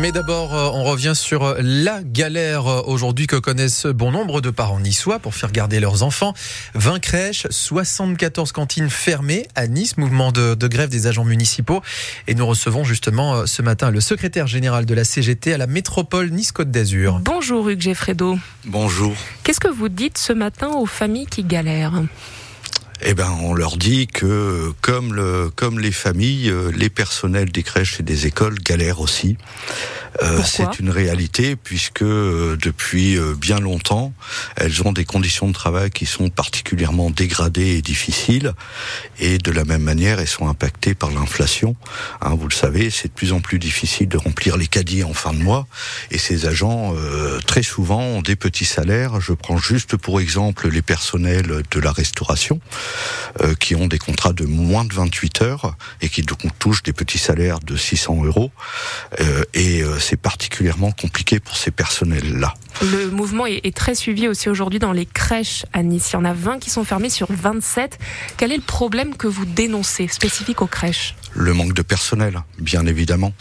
[0.00, 4.40] Mais d'abord, euh, on revient sur euh, la galère euh, aujourd'hui que connaissent bon nombre
[4.40, 6.32] de parents niçois pour faire garder leurs enfants.
[6.72, 11.82] 20 crèches, 74 cantines fermées à Nice, mouvement de, de grève des agents municipaux.
[12.28, 16.30] Et nous recevons justement ce matin le secrétaire général de la CGT à la métropole
[16.30, 17.20] Nice-Côte d'Azur.
[17.22, 18.38] Bonjour Hugues Geffredo.
[18.64, 19.12] Bonjour.
[19.42, 22.00] Qu'est-ce que vous dites ce matin aux familles qui galèrent?
[23.02, 28.02] Eh ben, on leur dit que, comme, comme les familles, les personnels des crèches et
[28.02, 29.36] des écoles galèrent aussi.
[30.22, 34.12] Euh, c'est une réalité puisque euh, depuis euh, bien longtemps,
[34.56, 38.52] elles ont des conditions de travail qui sont particulièrement dégradées et difficiles,
[39.18, 41.76] et de la même manière, elles sont impactées par l'inflation.
[42.20, 45.14] Hein, vous le savez, c'est de plus en plus difficile de remplir les caddies en
[45.14, 45.66] fin de mois,
[46.10, 46.94] et ces agents,
[47.46, 49.20] très souvent, ont des petits salaires.
[49.20, 52.60] Je prends juste pour exemple les personnels de la restauration,
[53.58, 57.18] qui ont des contrats de moins de 28 heures et qui donc touchent des petits
[57.18, 58.50] salaires de 600 euros.
[59.54, 62.54] et c'est particulièrement compliqué pour ces personnels-là.
[62.82, 66.10] Le mouvement est, très suivi aussi aujourd'hui dans les crèches à Nice.
[66.10, 67.98] Il y en a 20 qui sont fermées sur 27.
[68.36, 71.14] Quel est le problème que vous dénoncez spécifique aux crèches?
[71.34, 73.32] Le manque de personnel, bien évidemment.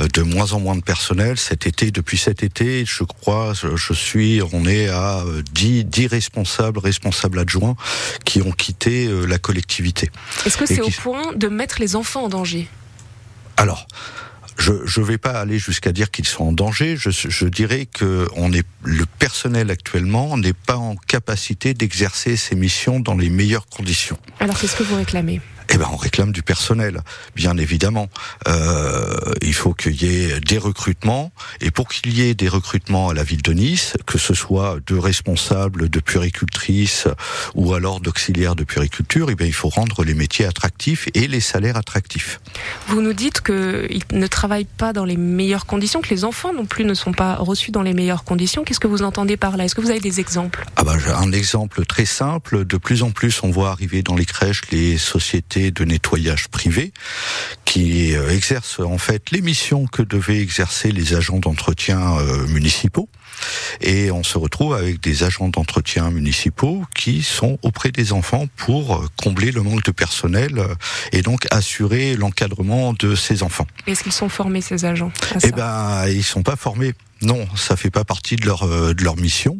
[0.00, 1.38] Euh, de moins en moins de personnel.
[1.38, 6.06] Cet été, depuis cet été, je crois, je suis, on est à 10, euh, 10
[6.06, 7.76] responsables, responsables adjoints
[8.24, 10.10] qui ont quitté euh, la collectivité.
[10.44, 12.68] Est-ce que c'est au point de mettre les enfants en danger?
[13.56, 13.86] Alors,
[14.84, 16.96] je ne vais pas aller jusqu'à dire qu'ils sont en danger.
[16.96, 22.54] Je, je dirais que on est le personnel actuellement n'est pas en capacité d'exercer ses
[22.56, 24.18] missions dans les meilleures conditions.
[24.40, 25.40] Alors qu'est-ce que vous réclamez?
[25.68, 27.00] Eh ben, on réclame du personnel,
[27.34, 28.08] bien évidemment.
[28.46, 33.08] Euh, il faut qu'il y ait des recrutements, et pour qu'il y ait des recrutements
[33.08, 37.08] à la ville de Nice, que ce soit de responsables de puéricultrices
[37.54, 41.40] ou alors d'auxiliaires de puériculture, eh bien, il faut rendre les métiers attractifs et les
[41.40, 42.40] salaires attractifs.
[42.88, 46.66] Vous nous dites qu'ils ne travaillent pas dans les meilleures conditions, que les enfants non
[46.66, 48.62] plus ne sont pas reçus dans les meilleures conditions.
[48.62, 49.64] Qu'est-ce que vous entendez par là?
[49.64, 50.64] Est-ce que vous avez des exemples?
[50.76, 52.64] Ah ben, un exemple très simple.
[52.64, 56.92] De plus en plus, on voit arriver dans les crèches les sociétés de nettoyage privé
[57.64, 63.08] qui euh, exerce en fait les missions que devaient exercer les agents d'entretien euh, municipaux.
[63.80, 68.96] Et on se retrouve avec des agents d'entretien municipaux qui sont auprès des enfants pour
[68.96, 70.62] euh, combler le manque de personnel
[71.12, 73.66] et donc assurer l'encadrement de ces enfants.
[73.86, 76.94] Est-ce qu'ils sont formés ces agents Eh ben, ils sont pas formés.
[77.22, 79.58] Non, ça fait pas partie de leur euh, de leur mission,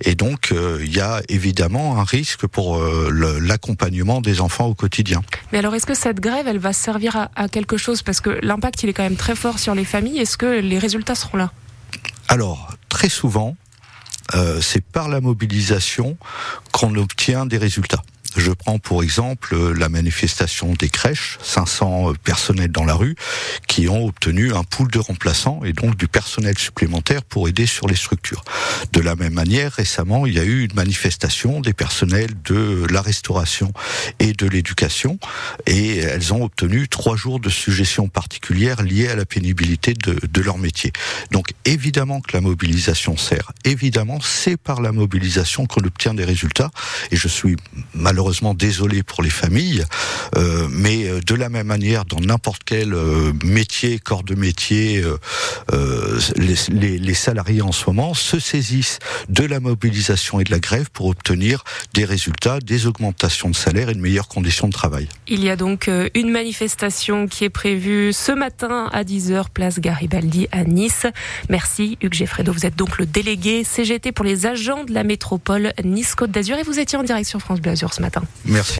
[0.00, 4.74] et donc euh, il y a évidemment un risque pour euh, l'accompagnement des enfants au
[4.74, 5.20] quotidien.
[5.52, 8.00] Mais alors, est-ce que cette grève, elle va servir à, à quelque chose?
[8.00, 10.18] Parce que l'impact, il est quand même très fort sur les familles.
[10.18, 11.52] Est-ce que les résultats seront là?
[12.28, 13.54] Alors, très souvent,
[14.62, 16.16] c'est par la mobilisation
[16.72, 18.02] qu'on obtient des résultats.
[18.34, 23.14] Je prends pour exemple la manifestation des crèches, 500 personnels dans la rue,
[23.68, 27.88] qui ont obtenu un pool de remplaçants et donc du personnel supplémentaire pour aider sur
[27.88, 28.42] les structures.
[28.92, 33.02] De la même manière, récemment, il y a eu une manifestation des personnels de la
[33.02, 33.72] restauration
[34.18, 35.18] et de l'éducation
[35.66, 40.40] et elles ont obtenu trois jours de suggestions particulières liées à la pénibilité de, de
[40.40, 40.92] leur métier.
[41.30, 43.52] Donc évidemment que la mobilisation sert.
[43.64, 46.70] Évidemment, c'est par la mobilisation qu'on obtient des résultats
[47.10, 47.56] et je suis
[47.94, 49.84] malheureusement malheureusement désolé pour les familles,
[50.36, 55.04] euh, mais euh, de la même manière, dans n'importe quel euh, métier, corps de métier,
[56.36, 60.90] les, les, salariés en ce moment se saisissent de la mobilisation et de la grève
[60.92, 65.08] pour obtenir des résultats, des augmentations de salaire et de meilleures conditions de travail.
[65.28, 70.48] Il y a donc une manifestation qui est prévue ce matin à 10h, place Garibaldi
[70.52, 71.06] à Nice.
[71.48, 75.72] Merci Hugues Geffredo, vous êtes donc le délégué CGT pour les agents de la métropole
[75.82, 78.22] Nice-Côte d'Azur et vous étiez en direction France Bleu Azur ce matin.
[78.44, 78.72] Merci.